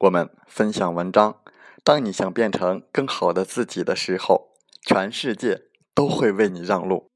[0.00, 1.40] 我们分享文章。
[1.82, 4.50] 当你想变成更好的自己的时候，
[4.82, 5.62] 全世界
[5.94, 7.10] 都会为你让路。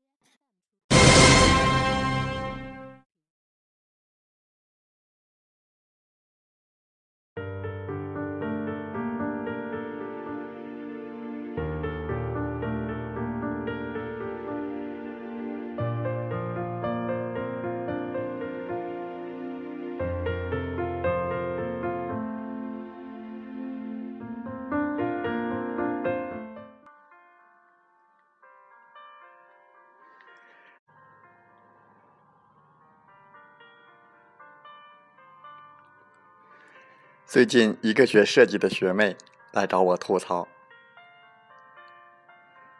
[37.30, 39.16] 最近，一个学设计的学妹
[39.52, 40.48] 来找我吐槽：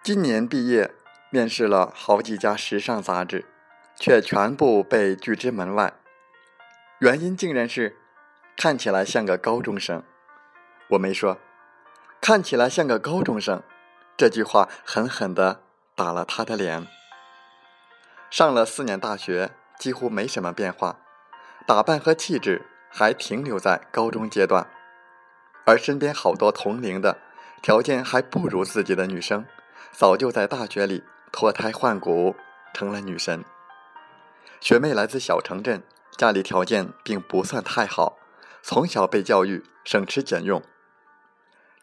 [0.03, 0.93] 今年毕业，
[1.31, 3.47] 面试了好几家时尚杂志，
[3.95, 5.93] 却全部被拒之门外。
[6.99, 7.97] 原因竟然是
[8.57, 10.03] 看起来像个高中生。
[10.89, 11.39] 我没说，
[12.21, 13.63] 看起来像个高中生，
[14.17, 15.63] 这句话狠狠的
[15.95, 16.89] 打了他的脸。
[18.33, 20.99] 上了四年大学，几乎没什么变化，
[21.65, 22.67] 打扮和气质。
[22.91, 24.69] 还停留在高中阶段，
[25.65, 27.17] 而身边好多同龄的、
[27.63, 29.47] 条件还不如自己的女生，
[29.93, 32.35] 早就在大学里脱胎换骨，
[32.75, 33.45] 成了女神。
[34.61, 35.83] 学妹来自小城镇，
[36.19, 38.19] 家里条件并不算太好，
[38.63, 40.63] 从小被教育省吃俭用。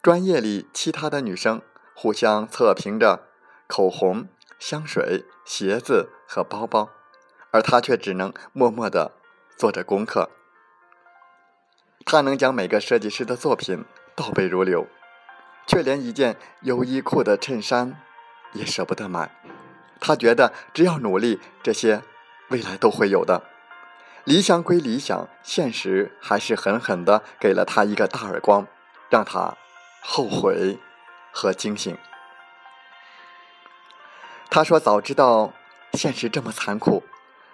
[0.03, 1.61] 专业里其他的女生
[1.95, 3.23] 互相测评着
[3.65, 4.27] 口红、
[4.59, 6.89] 香水、鞋子和包包，
[7.51, 9.13] 而她却只能默默地
[9.57, 10.29] 做着功课。
[12.09, 13.83] 他能将每个设计师的作品
[14.15, 14.87] 倒背如流，
[15.67, 18.01] 却连一件优衣库的衬衫
[18.53, 19.29] 也舍不得买。
[19.99, 22.01] 他觉得只要努力，这些
[22.47, 23.43] 未来都会有的。
[24.23, 28.65] 理想归理想，现实还是狠狠的给了他一个大耳光，
[29.09, 29.57] 让他
[30.01, 30.79] 后悔
[31.33, 31.97] 和惊醒。
[34.49, 35.53] 他说：“早知道
[35.91, 37.03] 现实这么残酷，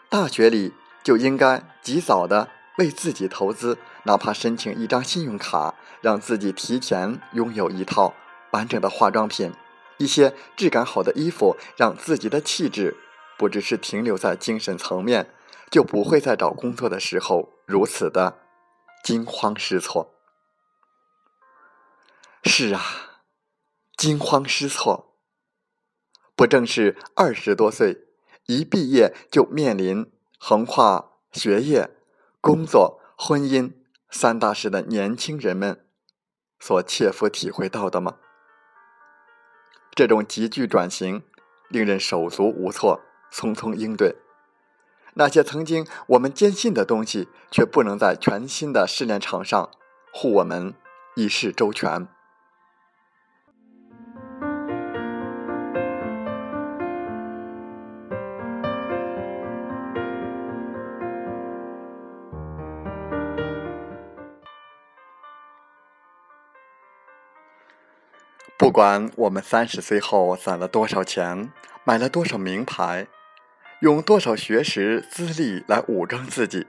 [0.10, 8.14] 大学里就应该及早的。”为自己投资，哪怕申请一张信用卡，让自己提前拥有一套
[8.52, 9.54] 完整的化妆品，
[9.98, 12.98] 一些质感好的衣服，让自己的气质
[13.38, 15.30] 不只是停留在精神层面，
[15.70, 18.40] 就不会在找工作的时候如此的
[19.04, 20.16] 惊慌失措。
[22.44, 23.22] 是啊，
[23.96, 25.16] 惊慌失措，
[26.36, 28.08] 不正是二十多岁
[28.48, 31.90] 一毕业就面临横跨学业？
[32.44, 33.72] 工作、婚姻
[34.10, 35.86] 三大事的年轻人们
[36.60, 38.18] 所切肤体会到的吗？
[39.96, 41.24] 这种急剧转型
[41.70, 43.00] 令人手足无措，
[43.32, 44.18] 匆匆应对。
[45.14, 49.72] 那些曾经我们坚信的东西，却不能在全新的试炼场上
[50.12, 50.74] 护我们
[51.16, 52.10] 一世周全。
[68.64, 71.52] 不管我们三十岁后攒了多少钱，
[71.84, 73.08] 买了多少名牌，
[73.82, 76.66] 用多少学识资历来武装自己？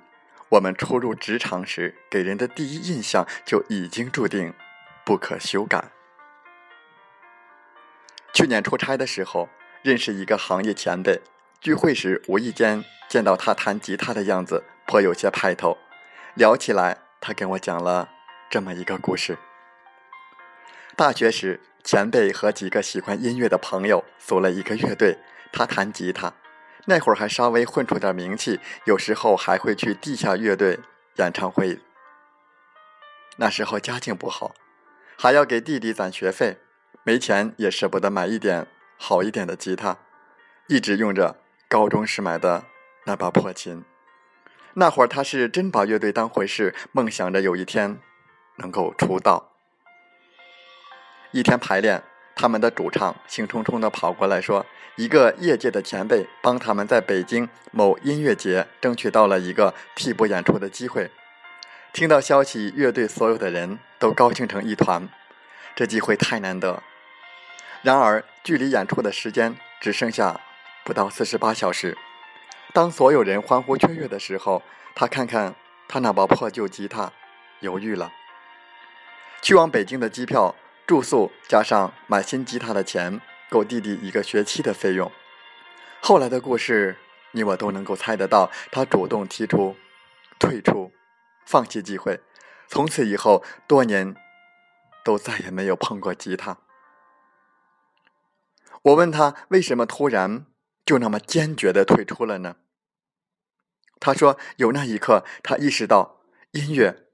[0.49, 4.52] 我们初入职场时给人的第一印象就已经注定
[5.05, 5.85] 不可修改。
[8.32, 9.49] 去年出差的时候，
[9.82, 11.20] 认识一个行业前辈，
[11.61, 15.79] 聚会时无意间见到他弹吉他的样子，颇有些派头。
[16.35, 18.08] 聊起来，他跟我讲了
[18.50, 19.38] 这么一个故事：
[20.96, 25.19] 大学时，前辈和几个喜欢音乐的朋友组了一个乐队，
[25.52, 26.32] 他弹吉他。
[26.87, 30.79] 那会儿还稍微混出点名气，有时候还会去地下乐队
[31.17, 31.81] 演唱会。
[33.38, 34.55] 那时候家境不好，
[35.19, 36.58] 还要给弟弟攒学费，
[37.02, 39.96] 没钱也舍不得买一点好一点的吉他，
[40.69, 41.38] 一直用着
[41.69, 42.64] 高中时买的
[43.06, 43.85] 那把破琴。
[44.75, 47.99] 那会儿他是真把乐队当回事，梦想着有一天
[48.58, 49.53] 能够出道。
[51.34, 52.00] 一天排练。
[52.36, 54.64] 他们的主唱兴冲冲地跑过来说
[54.96, 61.10] ：“一个业界的前辈帮他们在北京某音乐节争取到了一个替补演出的机会。”
[61.92, 65.08] 听到消息，乐队所有的人都高兴成一团。
[65.75, 66.82] 这机会太难得。
[67.82, 70.40] 然而，距离演出的时间只剩下
[70.84, 71.96] 不到四十八小时。
[72.72, 74.62] 当所有人欢呼雀跃的时候，
[74.94, 75.54] 他看看
[75.88, 77.12] 他那把破旧吉他，
[77.60, 78.12] 犹豫了。
[79.42, 80.54] 去往北京的机票。
[80.86, 85.10] 住宿加上买新吉他的钱，够弟弟一个学期的费用。
[86.02, 86.98] 后来的故事，
[87.32, 88.50] 你我都能够猜得到。
[88.70, 89.76] 他主动提出
[90.38, 90.92] 退出，
[91.46, 92.20] 放弃机会，
[92.69, 94.14] 从此以后多年
[95.02, 96.58] 都再也没有碰过吉他。
[98.82, 100.44] 我问他为什么突然
[100.84, 102.56] 就那么坚决的退出了呢？
[103.98, 106.20] 他说：“有那一刻，他意识到
[106.50, 107.06] 音乐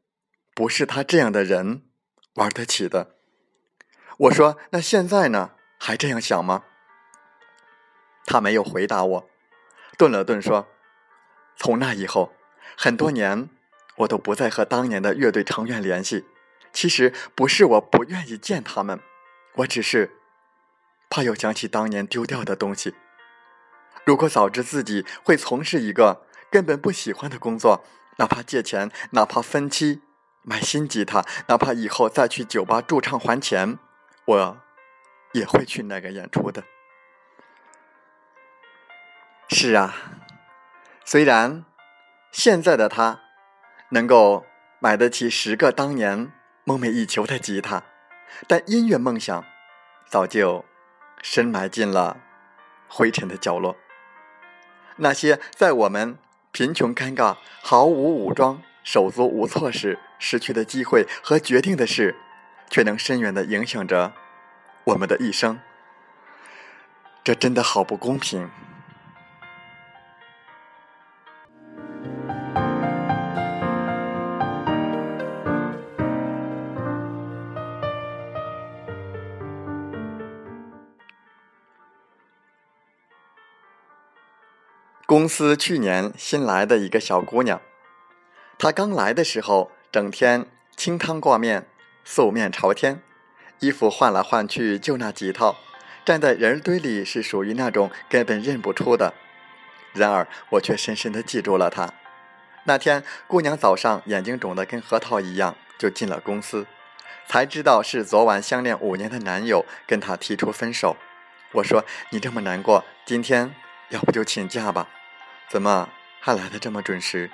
[0.57, 1.83] 不是他这样的人
[2.35, 3.15] 玩得起的。”
[4.21, 5.53] 我说：“那现在呢？
[5.79, 6.65] 还这样想吗？”
[8.27, 9.31] 他没有回答我，
[9.97, 10.69] 顿了顿说
[11.57, 12.35] ：“从那以后，
[12.77, 13.49] 很多年
[13.97, 16.27] 我都不再和当年的乐队成员联系。
[16.71, 19.01] 其实不是我不愿意见他们，
[19.55, 20.13] 我只是
[21.09, 22.95] 怕又想起当年丢掉的东西。
[24.05, 27.83] 如果早知自己会从事一个根本不喜欢的工作，
[28.19, 30.03] 哪怕借钱，哪怕分期
[30.43, 33.79] 买新吉他，哪怕以后再去酒吧驻唱还钱。”
[34.31, 34.63] 我
[35.33, 36.63] 也会去那个演出的。
[39.49, 39.95] 是啊，
[41.05, 41.65] 虽然
[42.31, 43.21] 现在的他
[43.89, 44.47] 能够
[44.79, 46.31] 买得起十个当年
[46.63, 47.83] 梦寐以求的吉他，
[48.47, 49.45] 但音乐梦想
[50.07, 50.65] 早就
[51.21, 52.21] 深埋进了
[52.89, 53.77] 灰尘的角落。
[54.97, 56.17] 那些在我们
[56.53, 62.15] 贫穷、尴尬、毫无武装、手足无措时失去的机会和决定的事。
[62.71, 64.13] 却能深远的影响着
[64.85, 65.59] 我们的一生，
[67.25, 68.49] 这真的好不公平。
[85.07, 87.61] 公司去年新来的一个小姑娘，
[88.57, 90.47] 她刚来的时候，整天
[90.77, 91.67] 清汤挂面。
[92.05, 93.03] 素面朝天，
[93.61, 95.57] 衣服换来换去就那几套，
[96.05, 99.15] 站在人堆里是属于那种根本认不出的。
[99.93, 101.93] 然而我却深深的记住了他。
[102.65, 106.67] 那天姑娘早上眼睛肿得跟核桃一样，就进了公司，
[107.27, 110.97] 才知道是昨晚相恋五年的男友跟她提出分手。
[111.53, 113.55] 我说：“你这么难过，今天
[113.89, 114.89] 要不就请假吧？
[115.49, 115.89] 怎么
[116.21, 117.31] 还来的这么准时？”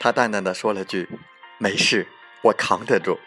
[0.00, 1.08] 她淡淡的说了句
[1.58, 2.06] ：“没事。”
[2.42, 3.18] 我扛得住。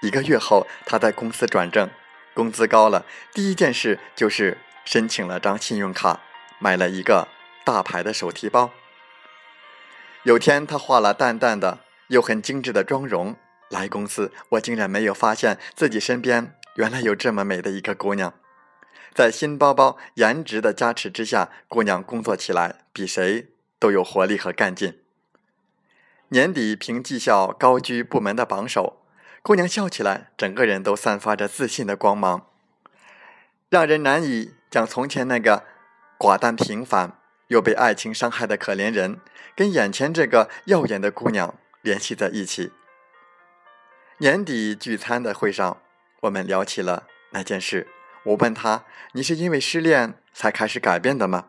[0.00, 1.88] 一个月后，他在公司转正，
[2.34, 6.20] 工资高了，第一件事就是申请了张信用卡，
[6.58, 7.28] 买了一个
[7.64, 8.70] 大牌的手提包。
[10.24, 13.36] 有天，他化了淡淡的又很精致的妆容
[13.70, 18.34] 来公司，我竟然没有发现自己身边原来有这么美的一个姑娘。
[19.14, 25.01] 在新包包颜值的加持之下，姑娘工作起来比谁都有活力和干劲。
[26.32, 29.02] 年底凭绩效高居部门的榜首，
[29.42, 32.46] 姑娘笑起来，整个人都散发着自信的光芒，
[33.68, 35.64] 让人难以将从前那个
[36.18, 39.20] 寡淡平凡又被爱情伤害的可怜人，
[39.54, 42.72] 跟眼前这个耀眼的姑娘联系在一起。
[44.16, 45.82] 年底聚餐的会上，
[46.22, 47.88] 我们聊起了那件事。
[48.24, 51.48] 我问她：“你是因为失恋才开始改变的吗？”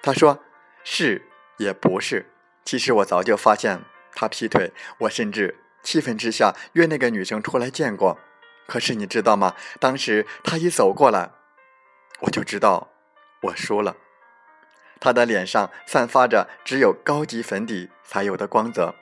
[0.00, 0.42] 她说
[0.82, 1.28] ：“是
[1.58, 2.30] 也不是。
[2.64, 3.82] 其实我早就发现。”
[4.14, 8.18] 他劈腿，我甚至气愤之下约那个女生出来见过。
[8.66, 9.54] 可是你知道吗？
[9.78, 11.30] 当时他一走过来，
[12.20, 12.88] 我就知道
[13.42, 13.96] 我输了。
[15.00, 18.94] 他的脸上散发着只有高级粉底才有的光泽，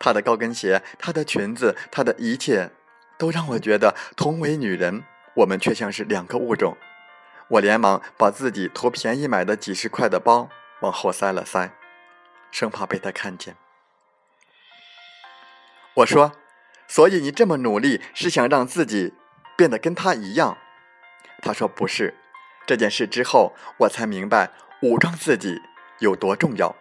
[0.00, 2.72] 他的高跟鞋，他的裙子，他的一切，
[3.16, 5.04] 都让我觉得同为女人，
[5.34, 6.76] 我们却像是两个物种。
[7.46, 10.48] 我连忙把自己图便宜买的几十块的包
[10.80, 11.70] 往后塞了塞，
[12.50, 13.54] 生怕被她看见。
[15.94, 16.32] 我说
[16.88, 19.14] ：“所以你这么努力，是想让自己
[19.56, 20.58] 变得跟他一样？”
[21.40, 22.14] 他说：“不是。”
[22.66, 24.50] 这件事之后，我才明白
[24.82, 25.60] 武装自己
[26.00, 26.74] 有多重要。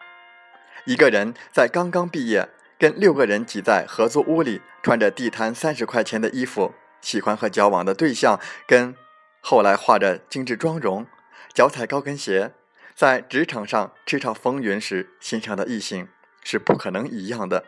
[0.86, 8.96] 一个人在刚刚毕业，跟六个人挤在合租屋里，穿着地摊三十块钱的衣服，喜欢和交往的对象，跟
[9.42, 11.06] 后来画着精致妆容、
[11.54, 12.54] 脚踩高跟鞋，
[12.96, 16.08] 在职场上叱咤风云时欣赏的异性，
[16.44, 17.66] 是不可能一样的。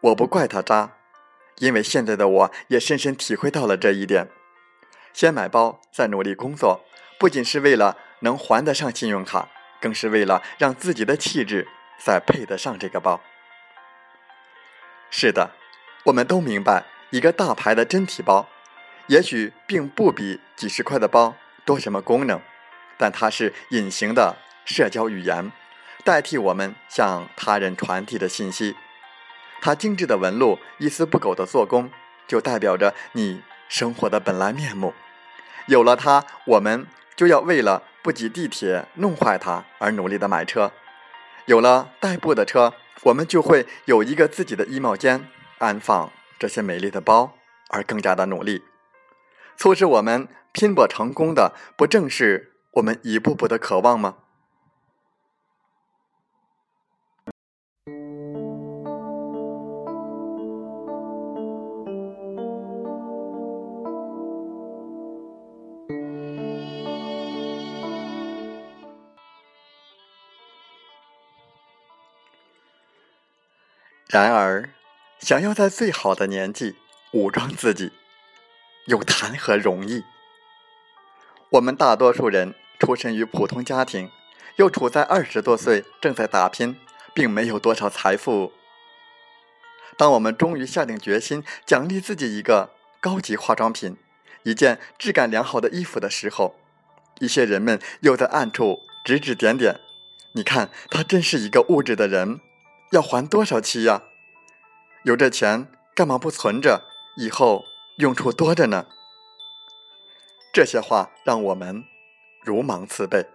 [0.00, 0.92] 我不怪他渣，
[1.58, 4.28] 因为现在的我也深深体会到了这一点。
[5.12, 6.84] 先买包，再努力工作，
[7.18, 9.48] 不仅是为了能还得上信用卡，
[9.80, 11.66] 更是为了让自己的气质
[11.98, 13.20] 再配得上这个包。
[15.10, 15.52] 是的，
[16.04, 18.48] 我们都明白，一个大牌的真皮包，
[19.06, 21.34] 也许并不比几十块的包
[21.64, 22.40] 多什么功能，
[22.98, 24.36] 但它是隐形的
[24.66, 25.50] 社交语言，
[26.04, 28.76] 代替我们向他人传递的信息。
[29.60, 31.90] 它精致的纹路，一丝不苟的做工，
[32.26, 34.94] 就代表着你生活的本来面目。
[35.66, 36.86] 有了它，我们
[37.16, 40.70] 就要为了不挤地铁、弄坏它而努力的买车；
[41.46, 47.34] 有了代步的车，我们就会有一个自己的衣帽间，安放这些美丽的包，
[47.70, 48.62] 而更加的努力。
[49.56, 54.16] 促使我们拼搏成功的，不正是我们一步步的渴望吗？
[74.16, 74.70] 然而，
[75.18, 76.76] 想要在最好的年纪
[77.12, 77.92] 武装自己，
[78.86, 80.04] 又谈何容易？
[81.50, 84.10] 我们大多数人出身于普通家庭，
[84.56, 86.80] 又处在二十多岁正在打拼，
[87.12, 88.54] 并没有多少财富。
[89.98, 92.70] 当我们终于下定决心奖励自己一个
[93.00, 93.98] 高级化妆品、
[94.44, 96.58] 一件质感良好的衣服的时候，
[97.20, 99.78] 一些人们又在暗处指指点点
[100.32, 102.40] ：“你看，他真是一个物质的人。”
[102.90, 104.02] 要还多少期呀？
[105.04, 106.84] 有这钱干嘛不存着？
[107.16, 107.64] 以后
[107.98, 108.86] 用处多着呢。
[110.52, 111.84] 这些话让我们
[112.44, 113.26] 如芒刺背。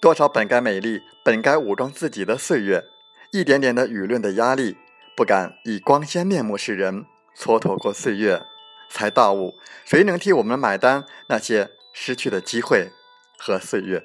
[0.00, 2.84] 多少本该美丽、本该武装自己的岁月，
[3.32, 4.76] 一点点的舆论的压力，
[5.16, 7.06] 不敢以光鲜面目示人，
[7.36, 8.44] 蹉跎过岁月，
[8.90, 9.54] 才大悟：
[9.84, 12.90] 谁能替我们买单那些失去的机会
[13.38, 14.04] 和岁月？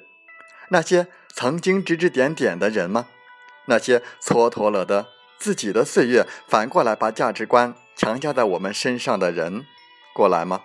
[0.70, 3.06] 那些曾经指指点点的人吗？
[3.66, 9.66] 那些蹉跎了的自己的岁月，反过来把价值观强加在我们身上的人，
[10.14, 10.62] 过来吗？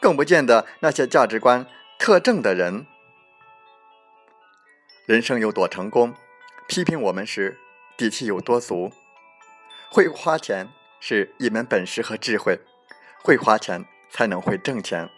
[0.00, 1.66] 更不见得那些价值观
[1.98, 2.86] 特正的人，
[5.06, 6.14] 人生有多成功，
[6.68, 7.58] 批评我们时
[7.96, 8.92] 底气有多足。
[9.90, 10.68] 会花钱
[11.00, 12.60] 是一门本事和智慧，
[13.24, 15.10] 会花钱才能会挣钱。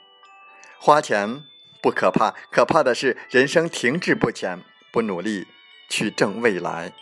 [0.79, 1.43] 花钱
[1.83, 4.63] 不可怕，可怕的是人生停滞不前。
[4.91, 5.47] 不努力
[5.89, 6.93] 去挣未来，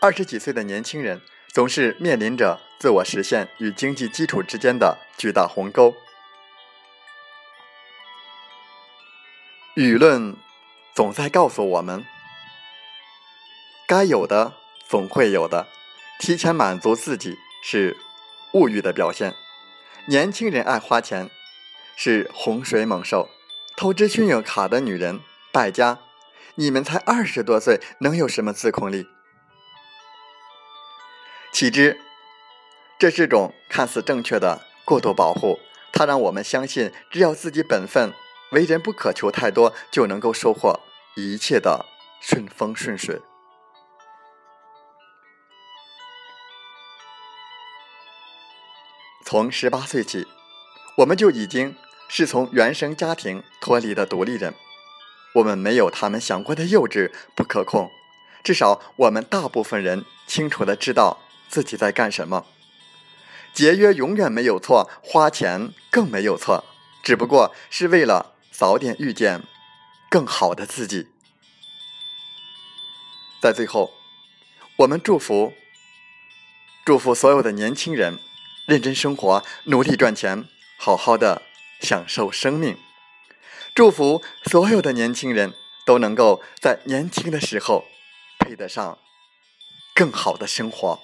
[0.00, 5.94] 二十几岁的年轻人总是面临着自我实现与经济基础之间的巨大鸿沟。
[9.76, 10.36] 舆论
[10.94, 12.04] 总在告诉我们，
[13.86, 14.54] 该有的
[14.86, 15.66] 总会有的，
[16.18, 17.96] 提前满足自己是
[18.52, 19.34] 物欲的表现。
[20.06, 21.30] 年轻人爱花钱，
[21.96, 23.28] 是洪水猛兽，
[23.76, 25.98] 透支信用卡的女人，败家。
[26.56, 29.08] 你们才二十多岁，能有什么自控力？
[31.52, 32.00] 岂知，
[32.98, 35.58] 这是种看似正确的过度保护，
[35.92, 38.12] 它让我们相信，只要自己本分，
[38.52, 40.78] 为人不可求太多，就能够收获
[41.16, 41.86] 一切的
[42.20, 43.20] 顺风顺水。
[49.24, 50.26] 从十八岁起，
[50.98, 51.74] 我们就已经
[52.08, 54.54] 是从原生家庭脱离的独立人。
[55.34, 57.90] 我们没有他们想过的幼稚不可控，
[58.42, 62.46] 至少我们大部分人清楚的知道自己在干什么。
[63.52, 66.64] 节约永远没有错，花钱更没有错，
[67.02, 69.42] 只不过是为了早点遇见
[70.08, 71.08] 更好的自己。
[73.40, 73.92] 在最后，
[74.76, 75.52] 我们祝福
[76.84, 78.18] 祝福所有的年轻人
[78.66, 80.44] 认真生活，努力赚钱，
[80.76, 81.42] 好好的
[81.80, 82.76] 享受生命。
[83.74, 85.52] 祝福所有的年轻人
[85.84, 87.84] 都能够在年轻的时候
[88.38, 88.98] 配得上
[89.92, 91.00] 更好的生活。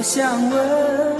[0.00, 1.19] 我想问。